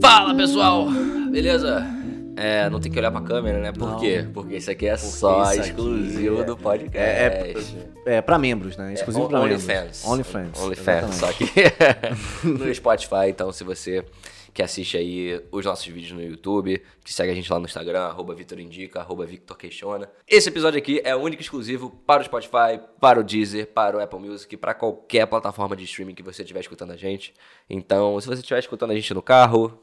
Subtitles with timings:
[0.00, 0.86] Fala pessoal,
[1.30, 1.84] beleza?
[2.36, 3.72] É, não tem que olhar pra câmera, né?
[3.72, 3.98] Por Não.
[3.98, 4.24] quê?
[4.32, 6.98] Porque isso aqui é só isso aqui exclusivo é- do podcast.
[6.98, 7.54] É,
[8.06, 8.94] é, é pra membros, né?
[8.94, 9.64] Exclusivo É, pra membros.
[9.68, 10.04] OnlyFans.
[10.04, 10.60] OnlyFans.
[10.62, 11.52] OnlyFans, só exatamente.
[12.42, 13.28] que no Spotify.
[13.28, 14.04] Então, se você
[14.54, 18.00] que assiste aí os nossos vídeos no YouTube, que segue a gente lá no Instagram,
[18.02, 19.56] arroba Vitor Indica, arroba Victor.
[20.26, 24.00] Esse episódio aqui é único e exclusivo para o Spotify, para o Deezer, para o
[24.00, 27.34] Apple Music, para qualquer plataforma de streaming que você estiver escutando a gente.
[27.70, 29.78] Então, se você estiver escutando a gente no carro,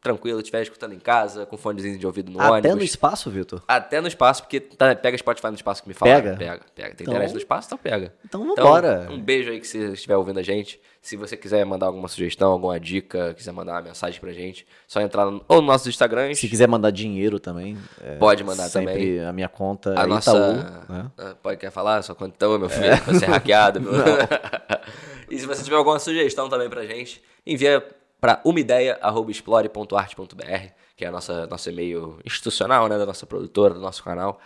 [0.00, 2.76] tranquilo, estiver escutando em casa, com fonezinho de ouvido no Até ônibus.
[2.76, 3.62] no espaço, Vitor?
[3.66, 6.14] Até no espaço, porque tá- pega Spotify no espaço que me fala.
[6.14, 6.36] Pega?
[6.36, 6.94] Pega, pega.
[6.94, 8.14] Tem Então- internet no espaço, então pega.
[8.24, 9.08] Então vambora.
[9.10, 10.80] um beijo aí que você estiver ouvindo a gente.
[11.00, 15.00] Se você quiser mandar alguma sugestão, alguma dica, quiser mandar uma mensagem pra gente, só
[15.00, 16.34] entrar no, ou no nosso Instagram.
[16.34, 17.78] Se quiser mandar dinheiro também.
[18.02, 19.24] é, Pode mandar sempre também.
[19.24, 20.30] a minha conta A é nossa.
[20.30, 20.52] Itaú.
[20.92, 21.10] Né?
[21.16, 22.02] Ah, Pode quer falar?
[22.02, 23.80] Sua conta então, meu filho, pra ser hackeado.
[23.80, 23.92] Meu...
[25.30, 27.82] e se você tiver alguma sugestão também pra gente, envia
[28.20, 32.98] pra umeideia.explore.arte.br, que é a nossa, nosso e-mail institucional, né?
[32.98, 34.40] Da nossa produtora, do nosso canal.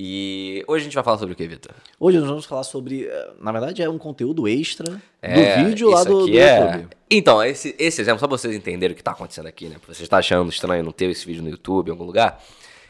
[0.00, 1.72] E hoje a gente vai falar sobre o que, Vitor?
[1.98, 3.06] Hoje nós vamos falar sobre.
[3.06, 6.88] eh, Na verdade, é um conteúdo extra É, do vídeo lá do, do é- YouTube.
[7.10, 9.76] Então, esse, esse exemplo, só pra vocês entenderem o que tá acontecendo aqui, né?
[9.84, 12.40] Pra você estar achando estranho não ter esse vídeo no YouTube, em algum lugar.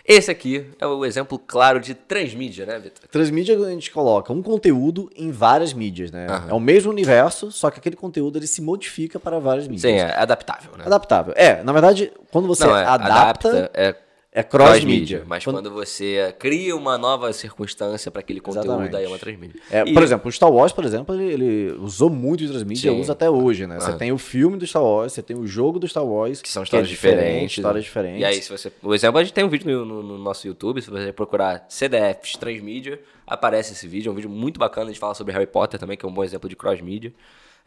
[0.09, 3.07] Esse aqui é o exemplo claro de transmídia, né, Vitor?
[3.11, 6.27] Transmídia a gente coloca um conteúdo em várias mídias, né?
[6.27, 6.49] Aham.
[6.49, 9.83] É o mesmo universo, só que aquele conteúdo ele se modifica para várias mídias.
[9.83, 10.85] Sim, é adaptável, né?
[10.87, 11.35] Adaptável.
[11.37, 13.95] É, na verdade, quando você Não, é, adapta, é
[14.31, 14.79] é cross-mídia.
[14.81, 15.25] cross-mídia.
[15.27, 15.73] Mas Quando- quando...
[15.73, 18.97] você cria uma nova circunstância para aquele conteúdo, Exatamente.
[18.97, 19.61] aí é uma transmídia.
[19.71, 22.93] É, E- Por exemplo, o Star Wars, por exemplo, ele, ele usou muito de transmídia,
[22.93, 23.01] Sim.
[23.01, 23.81] usa até hoje, né?
[23.81, 23.99] Você Aham.
[23.99, 26.63] tem o filme do Star Wars, você tem o jogo do Star Wars, Que são
[26.63, 27.57] é histórias diferente, diferentes.
[27.59, 27.89] histórias né?
[27.89, 28.21] diferentes.
[28.21, 28.73] E aí, se você.
[28.83, 31.65] O exemplo, a gente tem um vídeo no, no- no nosso YouTube, se você procurar
[31.69, 34.11] CDFs Transmídia, aparece esse vídeo.
[34.11, 36.13] É um vídeo muito bacana, a gente fala sobre Harry Potter também, que é um
[36.13, 37.13] bom exemplo de cross-mídia.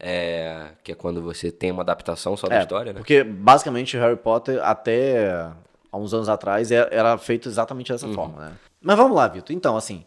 [0.04, 2.98] É, que é quando você tem uma adaptação só da É, história, né?
[2.98, 5.48] Porque basicamente Harry Potter até
[5.92, 8.14] há uns anos atrás é- era feito exatamente dessa Uhum.
[8.14, 8.52] forma, né?
[8.80, 9.54] Mas vamos lá, Vitor.
[9.54, 10.04] Então, assim,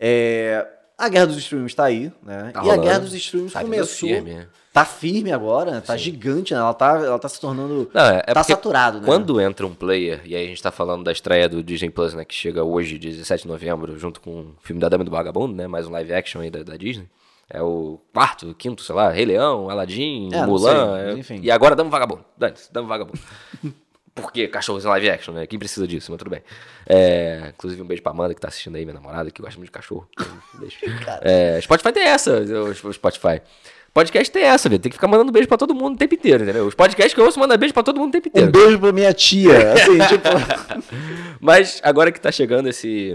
[0.00, 0.66] é,
[0.98, 2.50] a guerra dos streams tá aí, né?
[2.52, 2.82] Tá e a rolando.
[2.82, 4.08] guerra dos streams Tá começou.
[4.08, 4.46] firme?
[4.72, 6.60] Tá firme agora, tá gigante, né?
[6.60, 7.90] Ela tá, ela tá se tornando.
[7.94, 9.06] Não, é, é tá saturado, né?
[9.06, 12.12] Quando entra um player, e aí a gente tá falando da estreia do Disney Plus,
[12.12, 12.24] né?
[12.26, 15.66] Que chega hoje, 17 de novembro, junto com o filme da Dama do Vagabundo, né?
[15.66, 17.08] Mais um live action aí da, da Disney.
[17.48, 20.96] É o quarto, quinto, sei lá, Rei Leão, Aladdin, É, Mulan.
[20.98, 21.40] sei, é- enfim.
[21.42, 22.24] E agora Dama e Vagabundo.
[22.36, 23.18] Dane-se, Dama Vagabundo.
[24.16, 25.46] Por que cachorros em live action, né?
[25.46, 26.42] Quem precisa disso, mas tudo bem.
[26.88, 29.68] É, inclusive, um beijo pra Amanda que tá assistindo aí, minha namorada, que gosta muito
[29.68, 30.08] de cachorro.
[30.54, 30.76] Beijo.
[31.20, 33.42] É, Spotify tem essa, o o Spotify.
[33.92, 34.80] Podcast tem essa, velho.
[34.80, 36.66] Tem que ficar mandando beijo pra todo mundo o tempo inteiro, entendeu?
[36.66, 38.48] Os podcasts que eu ouço mandam beijo pra todo mundo o tempo inteiro.
[38.48, 39.52] Um beijo pra minha tia.
[39.74, 40.28] Assim, tipo.
[41.38, 43.14] Mas agora que tá chegando esse.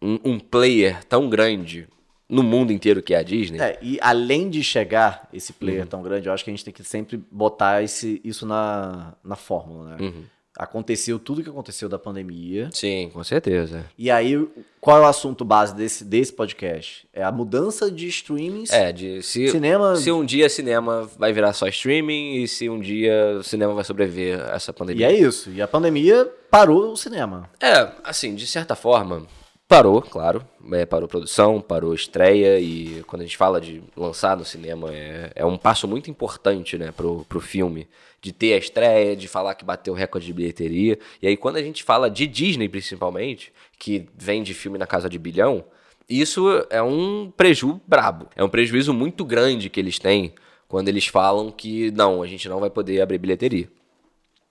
[0.00, 1.88] Um, um player tão grande
[2.28, 3.58] no mundo inteiro que é a Disney.
[3.60, 5.86] É, e além de chegar esse player Uhum.
[5.86, 9.34] tão grande, eu acho que a gente tem que sempre botar esse, isso na, na
[9.36, 9.96] fórmula, né?
[10.00, 10.22] Uhum.
[10.56, 12.68] Aconteceu tudo que aconteceu da pandemia.
[12.72, 13.84] Sim, com certeza.
[13.96, 14.44] E aí,
[14.80, 17.06] qual é o assunto base desse, desse podcast?
[17.12, 18.70] É a mudança de streamings.
[18.72, 22.80] É, de se, Cinema- se um dia cinema vai virar só streaming e se um
[22.80, 25.06] dia o cinema vai sobreviver a essa E pandemia.
[25.06, 25.48] é isso.
[25.50, 27.48] E a pandemia parou o cinema.
[27.60, 29.28] É, assim, de certa forma,
[29.68, 30.44] parou, claro.
[30.72, 35.30] É, parou produção, parou estreia e quando a gente fala de lançar no cinema é,
[35.34, 37.86] é um passo muito importante, né, pro, pro filme.
[38.20, 40.98] De ter a estreia, de falar que bateu recorde de bilheteria.
[41.22, 45.18] E aí quando a gente fala de Disney, principalmente, que vende filme na casa de
[45.18, 45.64] bilhão,
[46.08, 48.26] isso é um prejuízo brabo.
[48.34, 50.32] É um prejuízo muito grande que eles têm
[50.66, 53.68] quando eles falam que não, a gente não vai poder abrir bilheteria.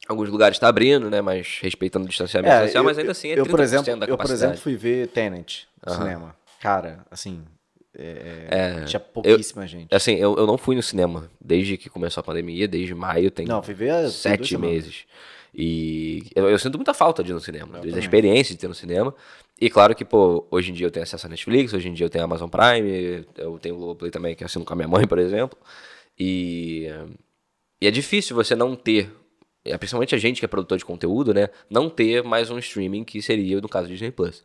[0.08, 1.22] Alguns lugares está abrindo, né?
[1.22, 3.86] Mas respeitando o distanciamento É, social, eu- mas ainda assim é 30% eu, por exemplo,
[4.00, 4.44] da eu, por capacidade.
[4.54, 6.36] exemplo, fui ver Tenet no cinema.
[6.60, 7.44] Cara, assim,
[7.94, 9.94] é, tinha pouquíssima gente.
[9.94, 13.46] Assim, eu, eu não fui no cinema desde que começou a pandemia, desde maio, tem
[13.46, 15.06] Não, fui ver sete meses.
[15.54, 18.68] E eu, eu sinto muita falta de ir no cinema, desde a experiência de ter
[18.68, 19.14] no cinema.
[19.60, 22.06] E claro que, pô, hoje em dia eu tenho acesso à Netflix, hoje em dia
[22.06, 24.76] eu tenho a Amazon Prime, eu tenho o Globoplay também, que eu assino com a
[24.76, 25.58] minha mãe, por exemplo.
[26.20, 26.88] E,
[27.82, 29.12] e é difícil você não ter, é,
[29.76, 31.50] principalmente a gente que é produtor de conteúdo, né?
[31.70, 34.44] Não ter mais um streaming que seria, no caso, Disney Plus.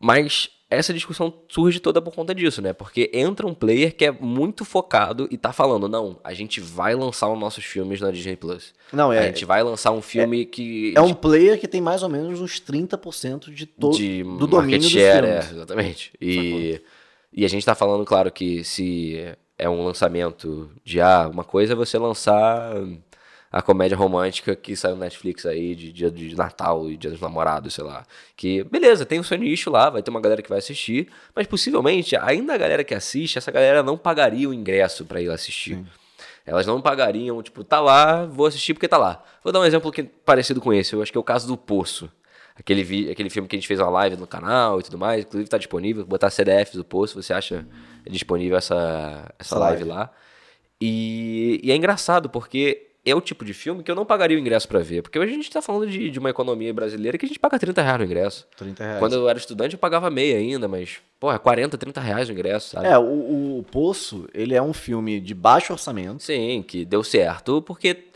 [0.00, 2.72] Mas essa discussão surge toda por conta disso, né?
[2.72, 6.94] Porque entra um player que é muito focado e tá falando, não, a gente vai
[6.94, 8.72] lançar os nossos filmes na Disney Plus.
[8.92, 10.94] Não, A é, gente vai lançar um filme que.
[10.96, 14.80] é um player que tem mais ou menos uns 30% de todo de do domínio
[14.80, 16.12] dos share, é, exatamente.
[16.20, 16.80] E,
[17.32, 19.22] e a gente tá falando, claro, que se
[19.58, 22.74] é um lançamento de ah, uma coisa é você lançar
[23.52, 27.20] a comédia romântica que saiu no Netflix aí de dia de Natal e dia dos
[27.20, 28.06] namorados, sei lá.
[28.34, 31.46] Que, beleza, tem o seu nicho lá, vai ter uma galera que vai assistir, mas
[31.46, 35.84] possivelmente, ainda a galera que assiste, essa galera não pagaria o ingresso pra ir assistir.
[36.46, 39.22] Elas não pagariam, tipo, tá lá, vou assistir porque tá lá.
[39.44, 41.56] Vou dar um exemplo que parecido com esse, eu acho que é o caso do
[41.56, 42.10] Poço.
[42.56, 45.24] Aquele, vi, aquele filme que a gente fez uma live no canal e tudo mais,
[45.24, 47.66] inclusive tá disponível, botar CDFs do Poço, você acha
[48.08, 50.10] disponível essa, essa live, live lá.
[50.80, 54.40] E, e é engraçado, porque é o tipo de filme que eu não pagaria o
[54.40, 55.02] ingresso para ver.
[55.02, 57.58] Porque hoje a gente tá falando de, de uma economia brasileira que a gente paga
[57.58, 58.46] 30 reais no ingresso.
[58.56, 58.98] 30 reais.
[58.98, 62.70] Quando eu era estudante, eu pagava meia ainda, mas, porra, 40, 30 reais no ingresso,
[62.70, 62.86] sabe?
[62.86, 66.22] É, o, o Poço, ele é um filme de baixo orçamento.
[66.22, 68.11] Sim, que deu certo, porque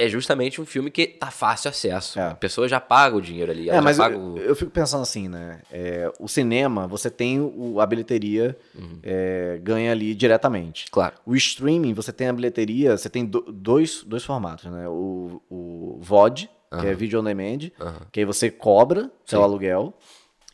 [0.00, 2.18] é justamente um filme que tá fácil acesso.
[2.18, 2.28] É.
[2.28, 3.68] A pessoa já paga o dinheiro ali.
[3.68, 4.38] É, mas eu, o...
[4.38, 5.60] eu, fico pensando assim, né?
[5.70, 8.98] É, o cinema, você tem o, a bilheteria, uhum.
[9.02, 10.86] é, ganha ali diretamente.
[10.90, 11.16] Claro.
[11.26, 14.88] O streaming, você tem a bilheteria, você tem do, dois, dois formatos, né?
[14.88, 16.80] O, o VOD, uhum.
[16.80, 17.92] que é Video On Demand, uhum.
[18.10, 19.44] que aí você cobra seu Sim.
[19.44, 19.92] aluguel.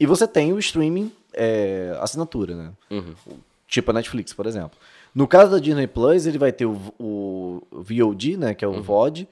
[0.01, 2.73] E você tem o streaming é, assinatura, né?
[2.91, 3.15] Uhum.
[3.69, 4.77] Tipo a Netflix, por exemplo.
[5.17, 8.73] No caso da Disney Plus, ele vai ter o, o VOD, né, que é o
[8.73, 8.83] uhum.
[8.83, 9.27] VOD,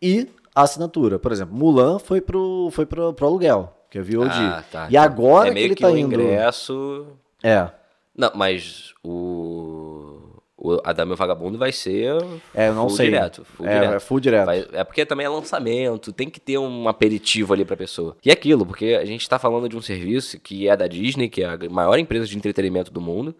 [0.00, 1.18] e a assinatura.
[1.18, 4.30] Por exemplo, Mulan foi pro, foi pro, pro aluguel, que é VOD.
[4.32, 4.88] Ah, tá.
[4.88, 6.14] E agora é que ele que tá o indo...
[6.14, 7.06] ingresso...
[7.44, 7.68] É.
[8.16, 10.14] Não, mas o...
[10.60, 12.16] O Adame Vagabundo vai ser
[12.52, 13.10] é, eu não sei.
[13.10, 13.44] direto.
[13.44, 13.94] Full é, direto.
[13.94, 14.46] É full direto.
[14.46, 18.16] Vai, é porque também é lançamento, tem que ter um aperitivo ali pra pessoa.
[18.24, 21.28] E é aquilo, porque a gente tá falando de um serviço que é da Disney,
[21.28, 23.36] que é a maior empresa de entretenimento do mundo,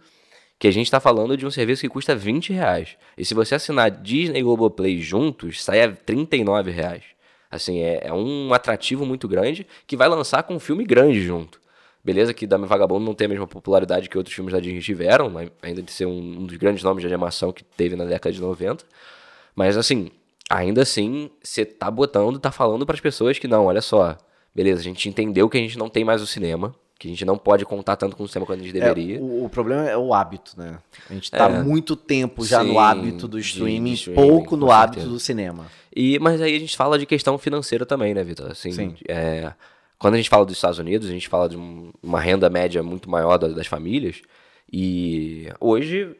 [0.58, 2.96] que a gente está falando de um serviço que custa 20 reais.
[3.16, 7.04] E se você assinar Disney e Globoplay juntos, sai a 39 reais.
[7.50, 11.60] Assim, é, é um atrativo muito grande que vai lançar com um filme grande junto.
[12.04, 15.32] Beleza que Dame Vagabundo não tem a mesma popularidade que outros filmes da Disney tiveram,
[15.62, 18.40] ainda de ser um, um dos grandes nomes de animação que teve na década de
[18.40, 18.84] 90.
[19.54, 20.10] Mas assim,
[20.48, 24.16] ainda assim, você tá botando, tá falando para as pessoas que não, olha só,
[24.54, 27.24] beleza, a gente entendeu que a gente não tem mais o cinema, que a gente
[27.24, 29.18] não pode contar tanto com o sistema quanto a gente é, deveria.
[29.18, 30.78] É, o, o, problema é o hábito, né?
[31.08, 34.28] A gente está é, muito tempo já sim, no hábito do streaming, de, de streaming
[34.28, 34.82] pouco no certeza.
[34.82, 35.66] hábito do cinema.
[35.94, 38.50] E, mas aí a gente fala de questão financeira também, né, Vitor?
[38.50, 38.96] Assim, sim.
[39.08, 39.52] É,
[39.96, 42.82] quando a gente fala dos Estados Unidos, a gente fala de um, uma renda média
[42.82, 44.20] muito maior das, das famílias.
[44.72, 46.16] E hoje,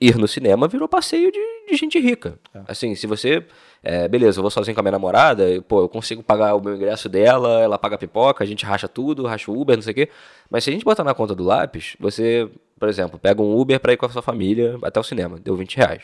[0.00, 1.38] ir no cinema virou passeio de,
[1.68, 2.38] de gente rica.
[2.54, 2.60] É.
[2.66, 3.44] Assim, se você
[3.82, 6.60] é, beleza, eu vou sozinho com a minha namorada, e, pô, eu consigo pagar o
[6.60, 9.82] meu ingresso dela, ela paga a pipoca, a gente racha tudo, racha o Uber, não
[9.82, 10.08] sei o quê.
[10.50, 12.48] Mas se a gente botar na conta do lápis, você,
[12.78, 15.54] por exemplo, pega um Uber para ir com a sua família até o cinema, deu
[15.56, 16.02] 20 reais.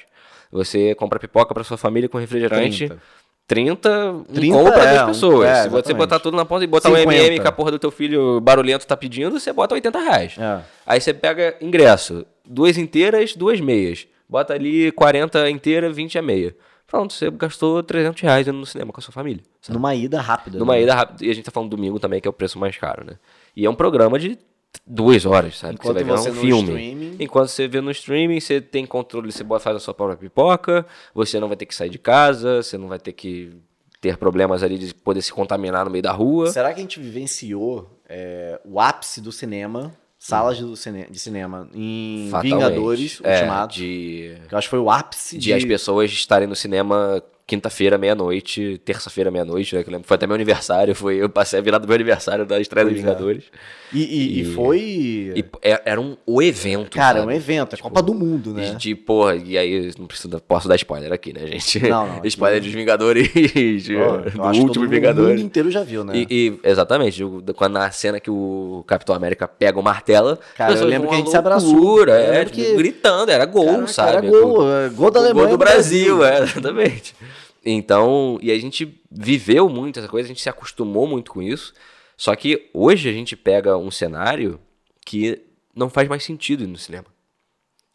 [0.52, 2.86] Você compra pipoca para sua família com refrigerante.
[2.86, 3.02] 30.
[3.46, 5.48] 30, 30 compra é, duas pessoas.
[5.48, 7.06] É, Se você botar tudo na ponta e botar 50.
[7.06, 10.36] um MM que a porra do teu filho barulhento tá pedindo, você bota 80 reais.
[10.38, 10.60] É.
[10.86, 14.06] Aí você pega ingresso, duas inteiras, duas meias.
[14.28, 16.56] Bota ali 40 inteira, 20 a meia.
[16.86, 19.42] Pronto, você gastou 300 reais indo no cinema com a sua família.
[19.60, 19.76] Sabe?
[19.76, 20.58] Numa ida rápida.
[20.58, 20.82] Numa né?
[20.82, 21.24] ida rápida.
[21.24, 23.18] E a gente tá falando domingo também, que é o preço mais caro, né?
[23.56, 24.38] E é um programa de
[24.86, 25.74] duas horas, sabe?
[25.74, 26.62] Enquanto você vai ver um filme.
[26.62, 27.16] Streaming...
[27.18, 31.40] Enquanto você vê no streaming, você tem controle, você faz a sua própria pipoca, você
[31.40, 33.52] não vai ter que sair de casa, você não vai ter que
[34.00, 36.48] ter problemas ali de poder se contaminar no meio da rua.
[36.48, 39.92] Será que a gente vivenciou é, o ápice do cinema
[40.24, 42.30] salas de, cine de cinema em.
[42.40, 43.74] Vingadores é, Ultimato.
[43.74, 44.38] De...
[44.48, 45.44] Que eu acho que foi o ápice de...
[45.44, 49.82] de as pessoas estarem no cinema quinta-feira, meia-noite, terça-feira, meia-noite, né?
[49.82, 52.46] Que eu lembro, foi até meu aniversário, foi, eu passei a virada do meu aniversário
[52.46, 52.96] da estreia dos é.
[52.96, 53.44] Vingadores.
[53.92, 54.80] E, e, e, foi.
[54.80, 56.96] E é, era um o evento.
[56.96, 57.32] Cara, sabe?
[57.32, 58.70] um evento, é tipo, Copa do Mundo, né?
[58.70, 61.80] De, de, porra, e aí não preciso, posso dar spoiler aqui, né, gente?
[61.80, 62.20] Não, não.
[62.24, 63.28] spoiler dos Vingadores,
[64.38, 65.32] oh, do último Vingadores.
[65.32, 66.12] O mundo inteiro já viu, né?
[66.16, 67.22] E, e, exatamente,
[67.54, 71.18] quando na cena que o Capitão América pega o martelo, cara, eu lembro que a
[71.18, 72.08] gente se abraçou.
[72.08, 72.74] É, tipo, que...
[72.74, 74.08] gritando, era gol, Caraca, sabe?
[74.08, 75.48] Era gol, é, gol da Alemanha.
[75.48, 76.42] Gol do Brasil, Brasil.
[76.42, 77.14] é, exatamente.
[77.64, 81.72] Então, e a gente viveu muito essa coisa, a gente se acostumou muito com isso.
[82.16, 84.60] Só que hoje a gente pega um cenário
[85.04, 85.42] que
[85.74, 87.06] não faz mais sentido no cinema.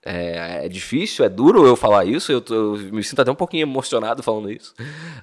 [0.02, 3.36] É, é, difícil, é duro eu falar isso, eu, tô, eu, me sinto até um
[3.36, 4.74] pouquinho emocionado falando isso.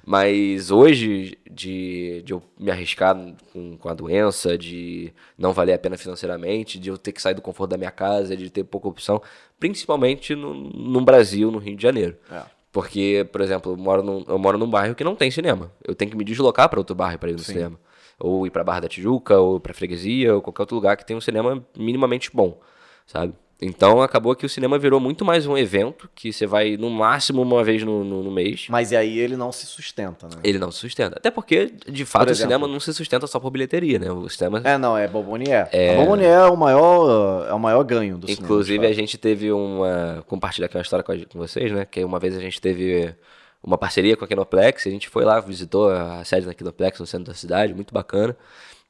[0.05, 3.15] Mas hoje, de, de eu me arriscar
[3.51, 7.33] com, com, a doença, de não valer a pena financeiramente, de eu ter que sair
[7.33, 9.19] do conforto da minha casa, de ter pouca opção,
[9.59, 12.15] principalmente no, no Brasil, no Rio de Janeiro.
[12.31, 12.56] É.
[12.77, 15.71] Porque, por exemplo, eu moro, num, eu moro num bairro que não tem cinema.
[15.83, 17.53] Eu tenho que me deslocar para outro bairro para ir no Sim.
[17.53, 17.79] cinema.
[18.19, 21.17] Ou ir para Barra da Tijuca, ou para Freguesia, ou qualquer outro lugar que tenha
[21.17, 22.61] um cinema minimamente bom,
[23.07, 23.33] sabe?
[23.61, 27.41] Então acabou que o cinema virou muito mais um evento que você vai no máximo
[27.41, 28.67] uma vez no, no, no, mês.
[28.69, 30.35] Mas e aí ele não se sustenta, né?
[30.43, 31.17] Ele não se sustenta.
[31.17, 34.11] Até porque, de fato, exemplo, o cinema não se sustenta só por bilheteria, né?
[34.11, 34.61] O cinema.
[34.63, 35.67] É, não, é Bobonier.
[35.71, 35.95] É...
[35.95, 38.45] A Bobonier é o maior, é o maior ganho do Inclusive, cinema.
[38.45, 40.23] Inclusive, a gente teve uma.
[40.27, 41.83] Compartilhar aqui uma história com vocês, né?
[41.83, 43.15] Que uma vez a gente teve
[43.63, 47.07] uma parceria com a Kinoplex, a gente foi lá, visitou a sede da Kinoplex no
[47.07, 48.37] centro da cidade, muito bacana.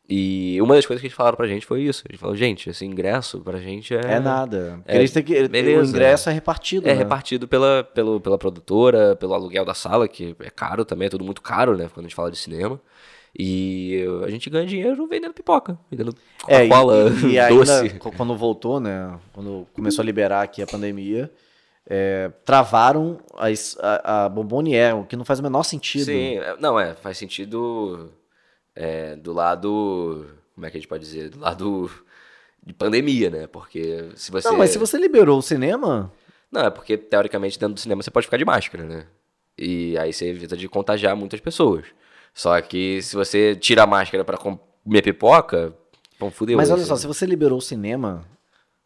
[0.09, 2.03] E uma das coisas que eles falaram pra gente foi isso.
[2.07, 4.13] Eles falaram, gente, esse ingresso pra gente é.
[4.13, 4.79] É nada.
[4.85, 5.81] É, eles têm que, beleza.
[5.83, 6.87] o ingresso é repartido.
[6.87, 6.97] É né?
[6.97, 11.25] repartido pela, pelo, pela produtora, pelo aluguel da sala, que é caro também, é tudo
[11.25, 11.89] muito caro, né?
[11.93, 12.79] Quando a gente fala de cinema.
[13.37, 16.15] E a gente ganha dinheiro vendendo pipoca, vendendo
[16.47, 17.99] É, e, Coca-Cola, e, ainda, doce.
[17.99, 19.19] quando voltou, né?
[19.33, 21.29] Quando começou a liberar aqui a pandemia,
[21.85, 26.05] é, travaram as, a, a Bombonier, o que não faz o menor sentido.
[26.05, 28.09] Sim, é- não, é, faz sentido
[28.77, 30.27] é, do lado.
[30.53, 31.29] Como é que a gente pode dizer?
[31.29, 31.91] Do lado
[32.63, 33.47] de pandemia, né?
[33.47, 34.47] Porque se você.
[34.47, 36.11] Não, mas se você liberou o cinema,
[36.51, 39.07] Não, é porque teoricamente dentro do cinema você pode ficar de máscara, né?
[39.57, 41.85] E aí você evita de contagiar muitas pessoas.
[42.33, 45.73] Só que se você tira a máscara pra comer pipoca,
[46.19, 46.55] pão fudeu.
[46.55, 46.89] mas olha assim.
[46.89, 48.23] só, se você liberou o cinema,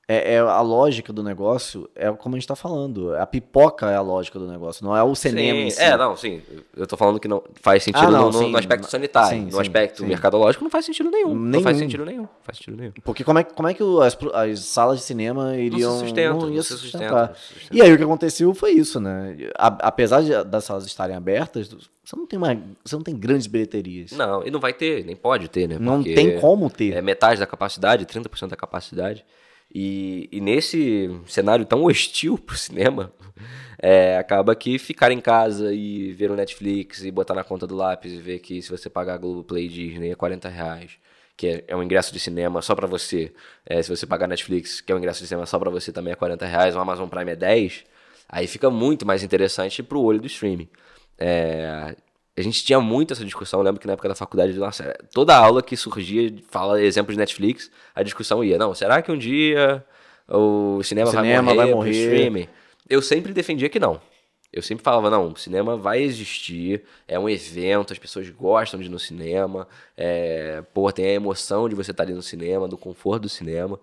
[0.08, 3.16] é, é a lógica do negócio, é como a gente tá falando.
[3.16, 5.82] A pipoca é a lógica do negócio, não é o cinema Sim, si.
[5.82, 6.42] É, não, sim.
[6.76, 8.52] Eu tô falando que não faz sentido Ah, não, no, no- sim.
[8.52, 9.30] no aspecto sanitário.
[9.40, 11.30] Sim, no sim, aspecto mercadológico não faz sentido nenhum.
[11.34, 11.64] Não Nenhum.
[11.64, 12.28] faz sentido nenhum.
[12.44, 12.92] Faz sentido nenhum.
[13.04, 15.98] Porque como é, que- como é que as, as salas de cinema iriam.
[16.00, 17.28] sustentam, não não se se sustentar.
[17.30, 17.78] sustentam, se sustentam.
[17.78, 19.38] E aí o que aconteceu foi isso, né?
[19.58, 21.70] A- apesar de- das salas estarem abertas,
[22.04, 22.54] você não tem uma,
[22.84, 24.12] você não tem grandes bilheterias.
[24.12, 25.78] Não, e não vai ter, nem pode ter, né?
[25.80, 26.96] Não Porque tem como ter.
[26.96, 29.24] É metade da capacidade, 30% da capacidade.
[29.74, 33.14] E, e nesse cenário tão hostil pro cinema,
[33.82, 37.76] é, acaba que ficar em casa e ver o Netflix e botar na conta do
[37.76, 40.92] lápis e ver que se você pagar a Globoplay Disney é 40 reais,
[41.36, 43.34] que é, é um ingresso de cinema só pra você.
[43.66, 46.14] É, se você pagar Netflix, que é um ingresso de cinema só pra você, também
[46.14, 47.86] é 40 reais, o Amazon Prime é 10,
[48.30, 50.70] aí fica muito mais interessante pro olho do streaming.
[51.18, 51.96] É,
[52.36, 55.36] a gente tinha muito essa discussão, eu lembro que na época da faculdade, nossa, toda
[55.36, 59.84] aula que surgia, fala exemplo de Netflix, a discussão ia, não, será que um dia
[60.28, 61.92] o cinema, O cinema vai vai morrer, morrer.
[61.92, 62.48] pro streaming?
[62.90, 64.02] Eu sempre defendia que não.
[64.54, 68.88] Eu sempre falava, não, o cinema vai existir, é um evento, as pessoas gostam de
[68.88, 72.78] ir no cinema, é, pô, tem a emoção de você estar ali no cinema, do
[72.78, 73.80] conforto do cinema.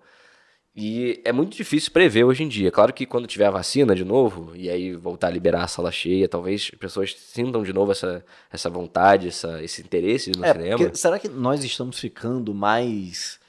[0.75, 2.71] E é muito difícil prever hoje em dia.
[2.71, 5.91] Claro que quando tiver a vacina de novo, e aí voltar a liberar a sala
[5.91, 10.53] cheia, talvez as pessoas sintam de novo essa, essa vontade, essa, esse interesse no É,
[10.53, 10.77] cinema.
[10.77, 13.39] porque será que nós estamos ficando mais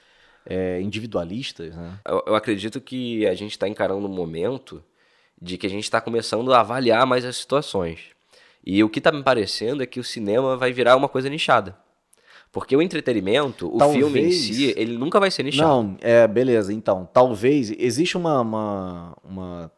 [0.45, 1.99] é, individualistas, né?
[2.05, 4.83] Eu, eu acredito que a gente está encarando um momento
[5.41, 7.99] de que a gente está começando a avaliar mais as situações.
[8.65, 11.77] E o que está me parecendo é que o cinema vai virar uma coisa nichada.
[12.51, 15.67] Porque o entretenimento, o Talvez- filme em si, ele nunca vai ser nichado.
[15.69, 16.73] Não, é, beleza.
[16.73, 17.71] Então, talvez.
[17.77, 19.71] Existe uma, uma, uma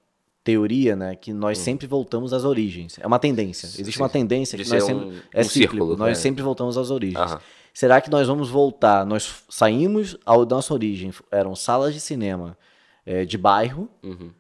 [0.44, 1.16] teoria, né?
[1.16, 2.98] Que nós sempre voltamos às origens.
[3.00, 3.68] É uma tendência.
[3.68, 3.92] Existe Hum.
[3.92, 5.06] Sim, uma tendência que nós sempre.
[5.06, 5.74] um- é um cíclico.
[5.76, 6.16] círculo, nós né?
[6.16, 7.20] sempre voltamos às origens.
[7.32, 7.40] Aham.
[7.74, 9.06] Será que nós vamos voltar?
[9.06, 11.12] Nós saímos ao da nossa origem.
[11.32, 12.58] Eram salas de cinema
[13.06, 13.88] é, de bairro.
[14.04, 14.32] Uhum.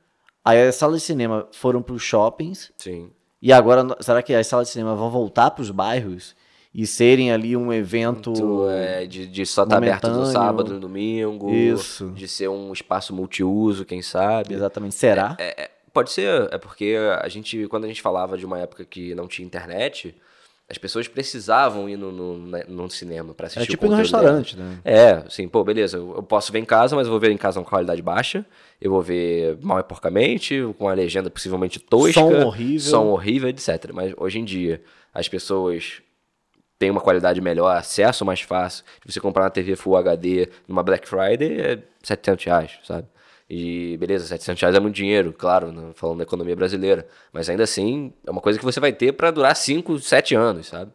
[0.46, 2.72] Aí as salas de cinema foram para os shoppings.
[2.78, 3.10] Sim.
[3.42, 6.36] E agora, será que as salas de cinema vão voltar para os bairros
[6.74, 8.34] e serem ali um evento.
[8.34, 11.54] Tu, é, de, de só estar aberto no sábado e no domingo.
[11.54, 12.10] Isso.
[12.12, 14.54] De ser um espaço multiuso, quem sabe.
[14.54, 14.96] Exatamente.
[14.96, 15.36] Será?
[15.40, 18.84] É, é, pode ser, é porque a gente, quando a gente falava de uma época
[18.86, 20.16] que não tinha internet,
[20.68, 24.56] as pessoas precisavam ir no, no, né, no cinema pra assistir É tipo no restaurante,
[24.56, 24.72] delas.
[24.72, 24.80] né?
[24.84, 27.38] É, assim, pô, beleza, eu eu posso ver em casa, mas eu vou ver em
[27.38, 28.44] casa com qualidade baixa,
[28.82, 32.80] eu vou ver mal e porcamente, com a legenda possivelmente tosca, Som horrível.
[32.90, 33.92] som horrível, etc.
[33.94, 34.82] Mas hoje em dia,
[35.14, 36.02] as pessoas
[36.84, 41.08] têm uma qualidade melhor, acesso mais fácil, você comprar uma TV Full HD numa Black
[41.08, 43.08] Friday é 700 reais, sabe?
[43.50, 47.08] E beleza, 700 reais é muito dinheiro, claro, né, falando da economia brasileira.
[47.32, 50.68] Mas ainda assim, é uma coisa que você vai ter para durar 5, 7 anos,
[50.68, 50.92] sabe?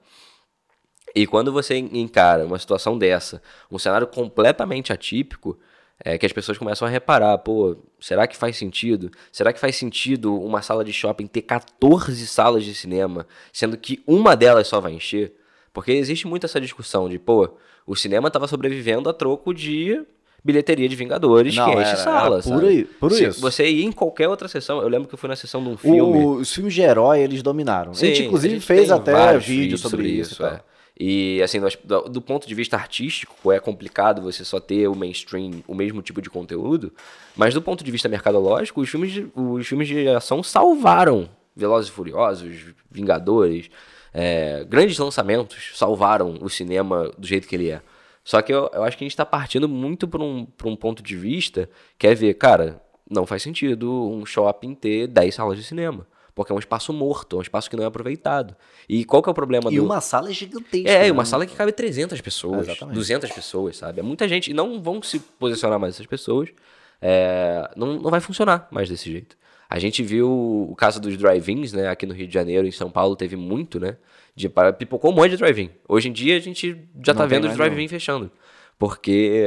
[1.17, 3.41] E quando você encara uma situação dessa,
[3.71, 5.59] um cenário completamente atípico,
[6.05, 9.11] é que as pessoas começam a reparar, pô, será que faz sentido?
[9.33, 14.03] Será que faz sentido uma sala de shopping ter 14 salas de cinema, sendo que
[14.07, 15.33] uma delas só vai encher?
[15.73, 17.49] Porque existe muito essa discussão de, pô,
[17.87, 20.01] o cinema estava sobrevivendo a troco de
[20.45, 23.41] bilheteria de Vingadores Não, que enche era- sala, era puro i- puro Se isso.
[23.41, 25.77] Você ia em qualquer outra sessão, eu lembro que eu fui na sessão de um
[25.77, 26.19] filme...
[26.25, 27.91] O- os filmes de herói, eles dominaram.
[27.91, 30.43] a gente, Sim, inclusive, gente fez até vídeo vídeos sobre, isso.
[30.43, 30.61] e é.
[31.01, 31.61] E assim,
[32.11, 36.21] do ponto de vista artístico, é complicado você só ter o mainstream, o mesmo tipo
[36.21, 36.93] de conteúdo,
[37.37, 41.89] mas do ponto de vista mercadológico, os filmes de, os filmes de ação salvaram Velozes
[41.89, 42.53] e Furiosos,
[42.91, 43.69] Vingadores,
[44.21, 47.81] é, grandes lançamentos salvaram o cinema do jeito que ele é.
[48.25, 50.75] Só que eu, eu acho que a gente está partindo muito para um, pra um
[50.75, 55.57] ponto de vista que é ver, cara, não faz sentido um shopping ter 10 salas
[55.57, 56.05] de cinema.
[56.35, 58.57] Porque é um espaço morto, é um espaço que não é aproveitado.
[58.89, 59.85] E qual que é o problema E do...
[59.85, 60.91] uma sala gigantesca.
[60.91, 61.13] É, né?
[61.13, 62.97] uma sala que cabe 300 pessoas, Exatamente.
[62.97, 64.01] 200 pessoas, sabe?
[64.01, 64.51] É muita gente.
[64.51, 66.49] E não vão se posicionar mais essas pessoas.
[67.01, 69.37] É, não, não vai funcionar mais desse jeito.
[69.69, 70.31] A gente viu
[70.71, 71.89] o caso dos drive-ins, né?
[71.89, 73.97] Aqui no Rio de Janeiro, em São Paulo, teve muito, né?
[74.35, 74.49] De,
[74.79, 75.71] pipocou um monte de drive-in.
[75.87, 76.71] Hoje em dia, a gente
[77.05, 78.31] já Não tá vendo os drive-in fechando.
[78.79, 79.45] Porque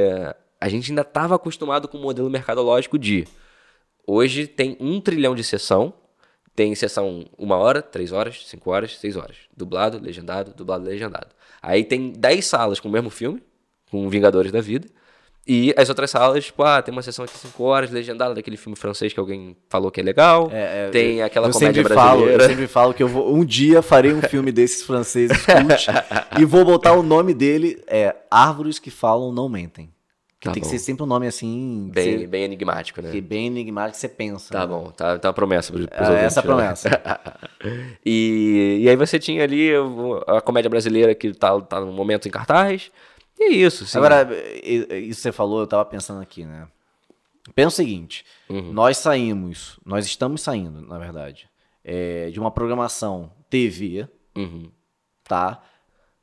[0.60, 3.26] a gente ainda estava acostumado com o modelo mercadológico de
[4.06, 5.92] hoje tem um trilhão de sessão,
[6.54, 9.36] tem sessão uma hora, três horas, cinco horas, seis horas.
[9.56, 11.28] Dublado, legendado, dublado, legendado.
[11.60, 13.42] Aí tem dez salas com o mesmo filme,
[13.90, 14.86] com Vingadores da Vida.
[15.46, 18.76] E as outras salas, tipo, ah, tem uma sessão aqui 5 horas, legendada daquele filme
[18.76, 20.48] francês que alguém falou que é legal.
[20.52, 22.32] É, é, tem aquela eu comédia sempre brasileira.
[22.32, 25.86] Falo, eu sempre falo que eu vou, um dia farei um filme desses franceses cult
[26.38, 29.92] e vou botar o nome dele, é Árvores que Falam Não Mentem.
[30.38, 30.68] Que tá tem bom.
[30.68, 31.88] que ser sempre um nome assim.
[31.92, 33.12] Bem, bem enigmático, né?
[33.12, 34.52] Que bem enigmático que você pensa.
[34.52, 34.66] Tá né?
[34.66, 36.88] bom, tá, tá uma promessa pros, pros é, Essa é a promessa.
[38.04, 39.70] e, e aí você tinha ali
[40.26, 42.90] a comédia brasileira que tá, tá no momento em cartaz.
[43.38, 43.98] E é isso, sim.
[43.98, 44.28] Agora,
[44.62, 46.68] isso que você falou, eu tava pensando aqui, né?
[47.54, 48.72] Pensa o seguinte: uhum.
[48.72, 51.48] nós saímos, nós estamos saindo, na verdade,
[51.84, 54.70] é, de uma programação TV, uhum.
[55.24, 55.62] tá?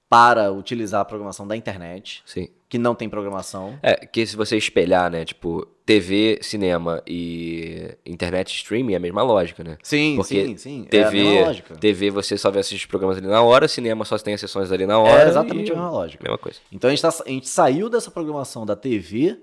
[0.10, 2.24] Para utilizar a programação da internet.
[2.26, 3.78] Sim que não tem programação.
[3.82, 9.24] É, que se você espelhar, né, tipo, TV, cinema e internet streaming é a mesma
[9.24, 9.76] lógica, né?
[9.82, 10.84] Sim, Porque sim, sim.
[10.84, 11.76] TV, é a mesma lógica.
[11.76, 14.86] TV você só vê assistir programas ali na hora, cinema só tem as sessões ali
[14.86, 15.24] na hora.
[15.24, 16.24] É exatamente a mesma lógica.
[16.24, 16.60] Mesma coisa.
[16.72, 19.40] Então a gente, tá, a gente saiu dessa programação da TV,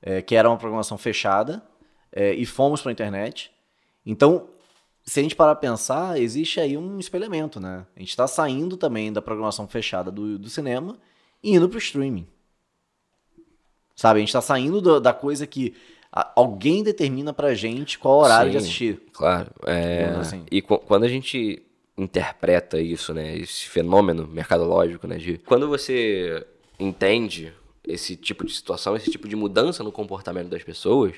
[0.00, 1.62] é, que era uma programação fechada,
[2.10, 3.50] é, e fomos para a internet.
[4.06, 4.48] Então,
[5.04, 7.86] se a gente parar a pensar, existe aí um espelhamento, né?
[7.96, 10.98] A gente está saindo também da programação fechada do, do cinema
[11.42, 12.26] e indo para o streaming.
[13.96, 14.18] Sabe?
[14.18, 15.74] A gente tá saindo do, da coisa que
[16.12, 19.02] alguém determina pra gente qual horário Sim, de assistir.
[19.12, 19.50] Claro.
[19.66, 20.44] É, assim.
[20.50, 21.62] E quando a gente
[21.96, 23.36] interpreta isso, né?
[23.36, 25.16] Esse fenômeno mercadológico, né?
[25.16, 26.46] De, quando você
[26.78, 27.52] entende
[27.86, 31.14] esse tipo de situação, esse tipo de mudança no comportamento das pessoas,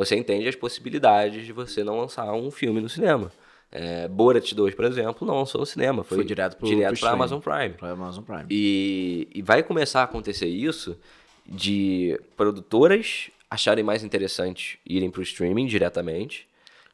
[0.00, 3.30] você entende as possibilidades de você não lançar um filme no cinema.
[3.70, 6.02] É, Borat 2, por exemplo, não lançou no cinema.
[6.02, 7.74] Foi, foi direto para Amazon Prime.
[7.82, 8.46] Amazon Prime.
[8.48, 10.98] E, e vai começar a acontecer isso
[11.46, 16.48] de produtoras acharem mais interessante irem para o streaming diretamente,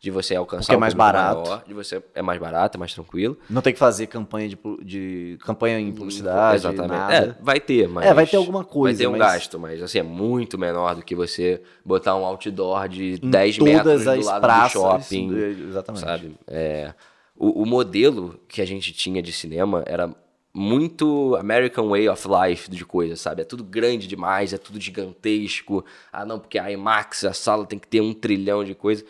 [0.06, 2.94] de você alcançar Porque é mais barato, maior, de você é mais barato, é mais
[2.94, 3.36] tranquilo.
[3.50, 6.97] Não tem que fazer campanha de, de campanha em publicidade, exatamente.
[6.97, 7.36] Nada.
[7.36, 9.32] É, vai ter, mas é, vai ter alguma coisa, vai ter um mas...
[9.32, 13.58] gasto, mas assim é muito menor do que você botar um outdoor de em 10
[13.58, 15.36] metros do lado praças, do shopping,
[15.69, 16.04] exatamente.
[16.04, 16.36] Sabe?
[16.47, 16.95] É,
[17.36, 20.14] o, o modelo que a gente tinha de cinema era
[20.54, 23.42] muito American Way of Life de coisa, sabe?
[23.42, 25.84] É tudo grande demais, é tudo gigantesco.
[26.12, 29.04] Ah, não, porque a IMAX, a sala tem que ter um trilhão de coisa.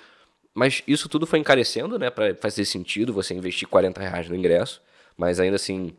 [0.57, 2.09] Mas isso tudo foi encarecendo, né?
[2.09, 4.81] Pra fazer sentido você investir 40 reais no ingresso.
[5.15, 5.95] Mas ainda assim,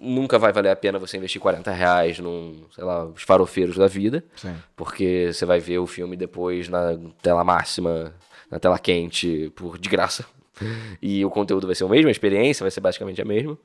[0.00, 3.86] nunca vai valer a pena você investir 40 reais num, sei lá, os farofeiros da
[3.86, 4.24] vida.
[4.34, 4.52] Sim.
[4.74, 8.12] Porque você vai ver o filme depois na tela máxima,
[8.50, 10.26] na tela quente, por de graça.
[11.00, 13.56] E o conteúdo vai ser o mesmo, a experiência vai ser basicamente a mesma.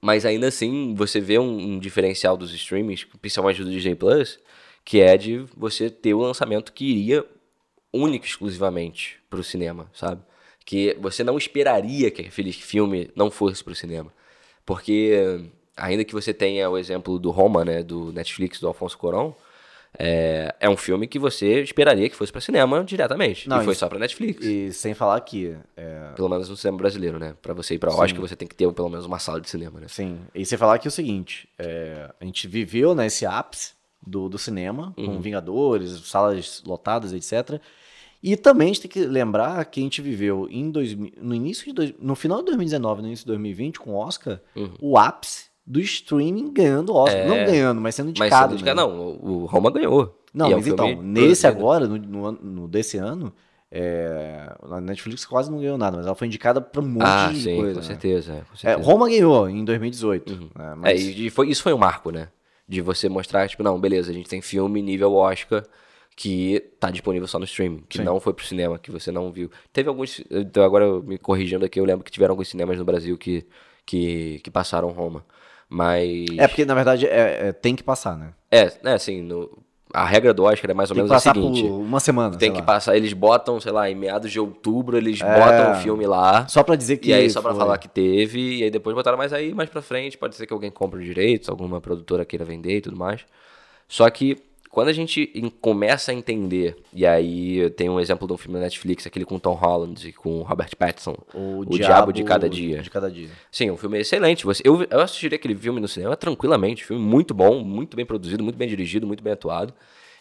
[0.00, 4.38] Mas ainda assim, você vê um, um diferencial dos streamings, principalmente do Disney Plus,
[4.84, 7.26] que é de você ter o lançamento que iria
[7.92, 10.22] único exclusivamente para o cinema, sabe?
[10.64, 14.12] Que você não esperaria que aquele filme não fosse para o cinema.
[14.64, 15.40] Porque,
[15.76, 19.32] ainda que você tenha o exemplo do Roma, né, do Netflix, do Alfonso Cuarón,
[19.98, 23.48] é, é um filme que você esperaria que fosse para cinema diretamente.
[23.48, 24.44] Não, e foi e, só para Netflix.
[24.44, 25.56] E sem falar que.
[25.76, 26.12] É...
[26.14, 27.34] Pelo menos no cinema brasileiro, né?
[27.42, 29.80] Para você ir para Oscar, você tem que ter pelo menos uma sala de cinema,
[29.80, 29.88] né?
[29.88, 30.20] Sim.
[30.32, 34.28] E sem falar que é o seguinte: é, a gente viveu nesse né, ápice do,
[34.28, 35.06] do cinema, uhum.
[35.06, 37.60] com Vingadores, salas lotadas, etc.
[38.22, 41.64] E também a gente tem que lembrar que a gente viveu em dois, no início
[41.64, 44.72] de dois, no final de 2019, no início de 2020, com o Oscar, uhum.
[44.80, 47.20] o ápice do streaming ganhando Oscar.
[47.20, 48.30] É, não ganhando, mas sendo indicado.
[48.30, 48.96] Mas sendo indicado, né?
[48.96, 49.18] não.
[49.22, 50.18] O Roma ganhou.
[50.34, 53.32] Não, mas é um então, nesse agora, no, no, no, desse ano,
[53.70, 57.30] é, a Netflix quase não ganhou nada, mas ela foi indicada para um monte ah,
[57.32, 57.74] de sim, coisa.
[57.74, 57.86] Com, né?
[57.86, 58.88] certeza, com é, certeza.
[58.88, 60.32] Roma ganhou em 2018.
[60.32, 60.50] Uhum.
[60.56, 61.00] Né, mas...
[61.00, 62.28] É, e foi, isso foi um marco, né?
[62.70, 65.64] De você mostrar, tipo, não, beleza, a gente tem filme nível Oscar
[66.14, 68.04] que tá disponível só no streaming, que Sim.
[68.04, 69.50] não foi pro cinema, que você não viu.
[69.72, 73.16] Teve alguns, então agora me corrigindo aqui, eu lembro que tiveram alguns cinemas no Brasil
[73.16, 73.46] que,
[73.86, 75.24] que, que passaram Roma.
[75.68, 76.26] Mas.
[76.38, 78.34] É porque, na verdade, é, é tem que passar, né?
[78.50, 81.62] É, é assim, no, a regra do Oscar é mais ou tem menos a seguinte.
[81.64, 82.36] Uma semana.
[82.36, 82.64] Tem que lá.
[82.64, 86.46] passar, eles botam, sei lá, em meados de outubro, eles é, botam o filme lá.
[86.48, 87.10] Só pra dizer que.
[87.10, 87.60] E aí, só pra foi.
[87.60, 90.52] falar que teve, e aí depois botaram mais aí, mais pra frente, pode ser que
[90.52, 93.24] alguém compre os direitos, alguma produtora queira vender e tudo mais.
[93.88, 94.36] Só que
[94.70, 95.26] quando a gente
[95.60, 99.36] começa a entender, e aí tem um exemplo de um filme da Netflix, aquele com
[99.38, 102.80] Tom Holland e com Robert Pattinson, O, o Diabo, Diabo, de Cada Dia.
[102.80, 103.28] De Cada Dia.
[103.50, 104.44] Sim, um filme excelente.
[104.46, 108.44] Você, eu, eu assistiria aquele filme no cinema tranquilamente, filme muito bom, muito bem produzido,
[108.44, 109.74] muito bem dirigido, muito bem atuado.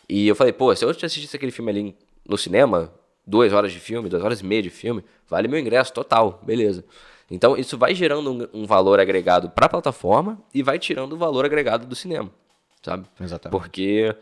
[0.10, 1.96] E eu falei, pô, se eu assistisse aquele filme ali
[2.28, 2.92] no cinema,
[3.26, 6.84] duas horas de filme, duas horas e meia de filme, vale meu ingresso total, beleza.
[7.30, 11.18] Então isso vai gerando um, um valor agregado para a plataforma e vai tirando o
[11.18, 12.32] valor agregado do cinema.
[12.82, 13.06] sabe?
[13.22, 13.60] Exatamente.
[13.60, 14.16] Porque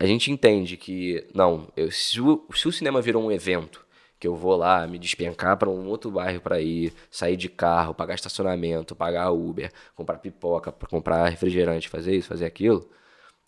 [0.00, 3.84] a gente entende que, não, eu, se, o, se o cinema virou um evento,
[4.18, 7.92] que eu vou lá me despencar para um outro bairro para ir, sair de carro,
[7.92, 12.88] pagar estacionamento, pagar Uber, comprar pipoca, comprar refrigerante, fazer isso, fazer aquilo,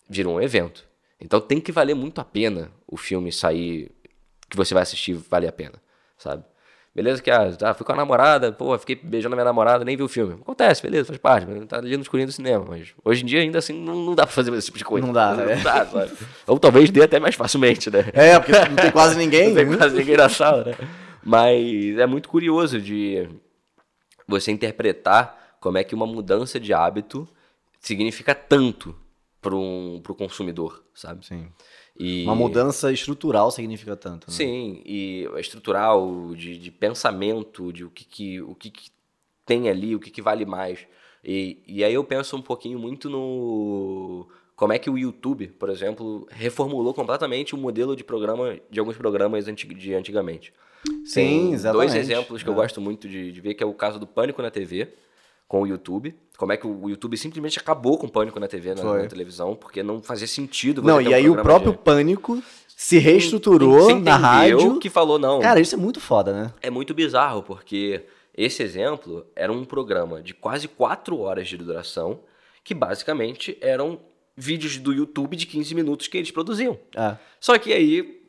[0.07, 0.85] virou um evento.
[1.19, 3.91] Então tem que valer muito a pena o filme sair,
[4.47, 5.81] que você vai assistir, vale a pena,
[6.19, 6.43] sabe?
[6.95, 9.97] Beleza que, ah, tá, fui com a namorada, pô, fiquei beijando a minha namorada, nem
[9.97, 10.33] vi o filme.
[10.33, 12.63] Acontece, beleza, faz parte, tá ali no escurinho do cinema.
[12.69, 15.05] Mas hoje em dia, ainda assim, não, não dá pra fazer esse tipo de coisa.
[15.05, 15.55] Não dá, né?
[15.55, 16.11] Não dá, sabe?
[16.45, 18.05] Ou talvez dê até mais facilmente, né?
[18.13, 19.49] É, porque não tem quase ninguém.
[19.53, 20.75] não tem quase ninguém na sala, né?
[21.23, 23.27] Mas é muito curioso de
[24.27, 27.27] você interpretar como é que uma mudança de hábito
[27.79, 28.95] significa tanto
[29.41, 31.25] para um, o consumidor, sabe?
[31.25, 31.47] Sim.
[31.99, 32.23] E...
[32.23, 34.27] Uma mudança estrutural significa tanto.
[34.29, 34.33] Né?
[34.35, 38.89] Sim, e estrutural, de, de pensamento, de o que, que, o que, que
[39.45, 40.79] tem ali, o que, que vale mais.
[41.23, 45.69] E, e aí eu penso um pouquinho muito no como é que o YouTube, por
[45.69, 50.53] exemplo, reformulou completamente o modelo de programa de alguns programas de antigamente.
[51.05, 51.91] Sim, Tem exatamente.
[51.91, 52.55] dois exemplos que eu É.
[52.57, 54.89] gosto muito de, de ver, que é o caso do Pânico na TV,
[55.47, 56.15] com o YouTube.
[56.37, 59.55] Como é que o YouTube simplesmente acabou com o Pânico na TV, na, na televisão,
[59.55, 63.93] porque não fazia sentido Não, e um aí o próprio de- Pânico se reestruturou Você
[63.95, 64.79] na rádio.
[64.79, 66.53] que falou, não, Cara, isso é muito foda, né?
[66.61, 68.03] é muito bizarro, porque
[68.35, 72.19] esse exemplo era um programa de quase 4 horas de duração,
[72.63, 73.99] que basicamente eram
[74.35, 76.77] vídeos do YouTube de 15 minutos que eles produziam.
[76.95, 77.15] É.
[77.39, 78.22] Só que aí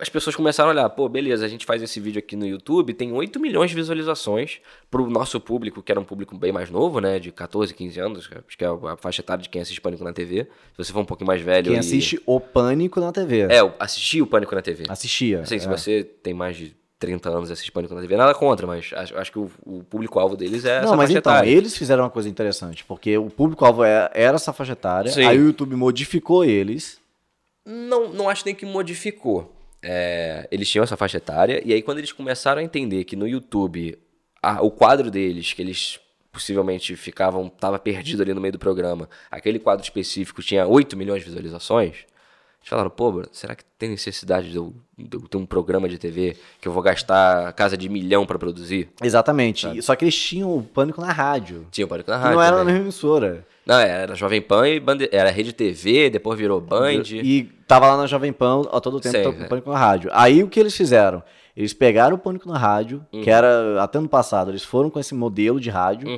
[0.00, 2.94] as pessoas começaram a olhar, pô, beleza, a gente faz esse vídeo aqui no YouTube,
[2.94, 7.00] tem 8 milhões de visualizações pro nosso público, que era um público bem mais novo,
[7.00, 10.04] né, de 14, 15 anos, acho que é a faixa etária de quem assiste Pânico
[10.04, 10.44] na TV.
[10.76, 13.48] Se você for um pouquinho mais velho Quem e- assiste o Pânico na TV.
[13.50, 14.84] É, eu assisti o Pânico na TV.
[14.88, 15.40] Assistia.
[15.40, 15.68] Assim, se é.
[15.68, 19.16] você tem mais de 30 anos e assiste Pânico na TV, nada contra, mas acho,
[19.18, 21.50] acho que o, o público-alvo deles é essa Não, mas então, etária.
[21.50, 25.24] eles fizeram uma coisa interessante, porque o público-alvo é- era essa faixa etária, Sim.
[25.24, 27.00] aí o YouTube modificou eles.
[27.66, 29.57] Não, não acho nem que modificou.
[29.82, 33.26] É, eles tinham essa faixa etária, e aí quando eles começaram a entender que no
[33.28, 33.96] YouTube
[34.42, 36.00] a- o quadro deles, que eles
[36.32, 41.20] possivelmente ficavam, tava perdido ali no meio do programa, aquele quadro específico tinha 8 milhões
[41.20, 41.94] de visualizações,
[42.60, 45.96] eles falaram, pô, será que tem necessidade de eu, de eu ter um programa de
[45.96, 48.88] TV que eu vou gastar casa de milhão pra produzir?
[49.02, 49.80] Exatamente.
[49.82, 51.66] Só que eles tinham o Pânico na rádio.
[51.70, 53.46] Tinha o Pânico na rádio não era na mesma emissora.
[53.68, 55.10] Não, era Jovem Pan e Bande...
[55.12, 57.02] era Rede TV, depois virou Band.
[57.12, 59.44] E tava lá na Jovem Pan a todo tempo Sei, tava com é.
[59.44, 60.10] o Pânico na rádio.
[60.14, 61.22] Aí o que eles fizeram?
[61.54, 63.20] Eles pegaram o Pânico na rádio, Uhum.
[63.22, 66.08] que era até ano passado, eles foram com esse modelo de rádio.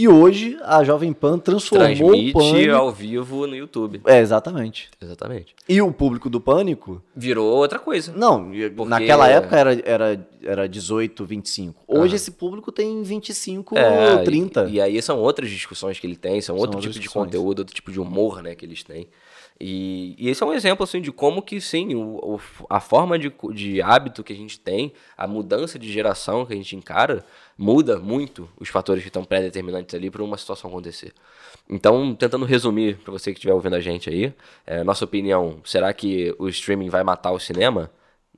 [0.00, 2.74] E hoje a Jovem Pan transformou o Transmite Pânico.
[2.74, 4.00] ao vivo no YouTube.
[4.06, 4.88] É, exatamente.
[4.98, 5.54] Exatamente.
[5.68, 8.10] E o público do Pânico Virou outra coisa.
[8.16, 11.82] Não, Porque- naquela época era, era, era 18, 25.
[11.86, 14.68] Hoje esse público tem 25 É, ou 30.
[14.70, 17.26] E, e aí são outras discussões que ele tem, são, outro outras tipo de discussões.
[17.26, 19.06] conteúdo, outro tipo de humor, né, que eles têm.
[19.60, 23.18] E, e esse é um exemplo, assim, de como que, sim, o, o- a forma
[23.18, 27.22] de, de hábito que a gente tem, a mudança de geração que a gente encara,
[27.58, 31.12] muda muito os fatores que estão pré-determinantes ali para uma situação acontecer.
[31.68, 34.32] Então, tentando resumir para você que estiver ouvindo a gente aí,
[34.66, 37.90] é, nossa opinião, será que o streaming vai matar o cinema?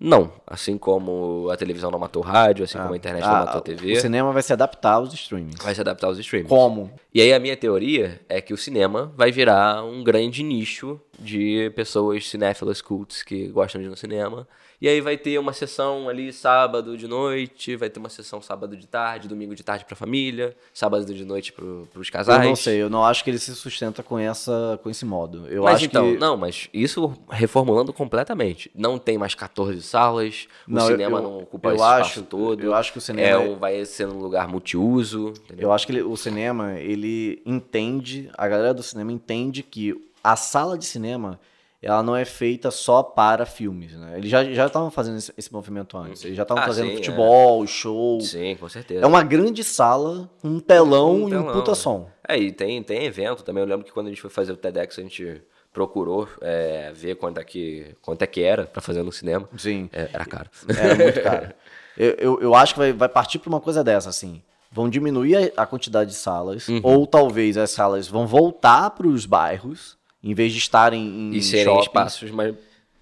[0.03, 0.33] Não.
[0.47, 3.59] Assim como a televisão não matou o rádio, assim como a internet não Ah, matou
[3.59, 5.62] a TV, O cinema vai se adaptar aos streamings.
[5.62, 6.49] vai se adaptar aos streamings.
[6.49, 6.91] Como?
[7.15, 11.71] E aí a minha teoria é que o cinema vai virar um grande nicho de
[11.77, 14.47] pessoas cinéfilas cults que gostam de ir no cinema.
[14.83, 18.77] E aí vai ter uma sessão ali sábado de noite, vai ter uma sessão sábado
[18.77, 22.42] de tarde, domingo de tarde pra família, sábado de noite pro, pros casais.
[22.42, 25.47] Eu não sei, eu não acho que ele se sustenta com, essa, com esse modo.
[25.47, 26.18] Eu mas acho então, que...
[26.18, 28.73] não, mas isso reformulando completamente.
[28.75, 32.01] Não tem mais 14 salas, o Não, eu- cinema eu- não ocupa eu esse espaço
[32.18, 32.61] acho- todo.
[32.64, 35.29] eu acho que o cinema é é- um, vai ser um lugar multiuso.
[35.45, 35.68] Entendeu?
[35.68, 40.35] Eu acho que ele- o cinema, ele entende, a galera do cinema entende que a
[40.35, 41.38] sala de cinema,
[41.83, 44.14] ela não é feita só para filmes, né?
[44.16, 46.25] Eles já já estavam fazendo esse, esse movimento antes.
[46.25, 48.21] Eles já estavam Ah, fazendo sim, futebol, show.
[48.21, 49.05] Sim, com certeza.
[49.05, 52.09] É uma grande sala, um telão Um e um telão, puta som.
[52.29, 53.62] É, e tem, tem evento também.
[53.62, 55.42] Eu lembro que quando a gente foi fazer o TEDx, a gente
[55.73, 59.49] procurou é, ver quanto é, que, quanto é que era pra fazer no cinema.
[59.57, 59.88] Sim.
[59.92, 60.49] É, era caro.
[60.68, 61.53] Era muito caro.
[61.97, 64.42] Eu, eu, eu acho que vai, vai partir para uma coisa dessa, assim.
[64.71, 66.81] Vão diminuir a, a quantidade de salas, Uhum.
[66.83, 71.43] ou talvez as salas vão voltar para os bairros, em vez de estarem em E
[71.43, 72.55] serem espaços mais,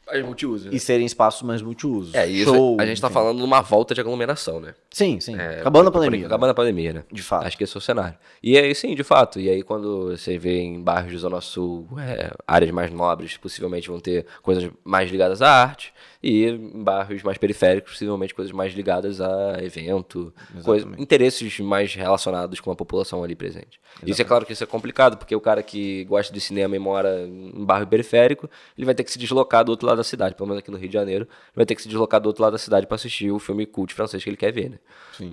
[0.06, 0.68] mais multiuso.
[0.68, 0.74] né?
[0.74, 2.14] e serem espaços mais multiusos.
[2.14, 3.14] É, isso Show, a gente tá enfim.
[3.14, 4.74] falando numa volta de aglomeração, né?
[4.90, 5.37] Sim, sim.
[5.38, 6.26] É, Acabando a pandemia.
[6.26, 7.04] Acabando a pandemia, né?
[7.12, 7.46] De fato.
[7.46, 8.18] Acho que esse é o cenário.
[8.42, 9.38] E aí, sim, de fato.
[9.38, 13.88] E aí, quando você vê em bairros de Zona Sul, é, áreas mais nobres, possivelmente
[13.88, 15.92] vão ter coisas mais ligadas à arte.
[16.22, 22.61] E em bairros mais periféricos, possivelmente coisas mais ligadas a evento, coisa, interesses mais relacionados
[22.61, 23.80] com a população ali presente.
[23.80, 24.11] Exatamente.
[24.11, 26.78] Isso é claro que isso é complicado, porque o cara que gosta de cinema e
[26.78, 30.35] mora em bairro periférico, ele vai ter que se deslocar do outro lado da cidade,
[30.35, 32.42] pelo menos aqui no Rio de Janeiro, ele vai ter que se deslocar do outro
[32.42, 34.78] lado da cidade para assistir o filme cult francês que ele quer ver, né?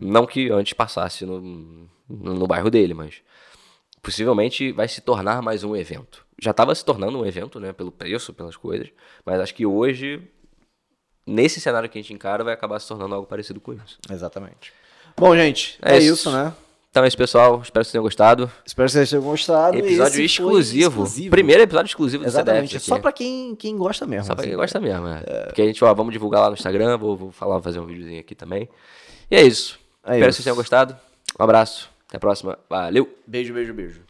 [0.02, 1.90] Não que antes passasse no, no,
[2.34, 3.22] no bairro dele, mas
[4.02, 6.26] possivelmente vai se tornar mais um evento.
[6.42, 8.90] Já estava se tornando um evento, né, pelo preço, pelas coisas,
[9.26, 10.22] mas acho que hoje
[11.28, 14.00] nesse cenário que a gente encara, vai acabar se tornando algo parecido com isso.
[14.10, 14.74] Exatamente.
[15.16, 16.14] Bom, gente, é, é isso.
[16.14, 16.54] isso, né?
[16.90, 17.62] Então é isso, pessoal.
[17.62, 18.52] Espero que vocês tenham gostado.
[18.66, 19.78] Espero que vocês tenham gostado.
[19.78, 20.90] Episódio exclusivo.
[20.90, 21.30] exclusivo.
[21.30, 22.70] Primeiro episódio exclusivo do Exatamente.
[22.70, 22.86] CDF.
[22.86, 24.26] Só pra quem, quem gosta mesmo.
[24.26, 25.24] Só pra assim, quem gosta mesmo, é.
[25.28, 25.46] é.
[25.46, 26.98] Porque a gente, ó, vamos divulgar lá no Instagram.
[26.98, 28.68] Vou, vou falar, fazer um videozinho aqui também.
[29.30, 29.80] E é isso.
[30.04, 30.26] É Espero isso.
[30.28, 30.98] que vocês tenham gostado.
[31.40, 31.90] Um abraço.
[32.08, 32.58] Até a próxima.
[32.70, 33.08] Valeu.
[33.28, 34.07] Beijo, beijo, beijo.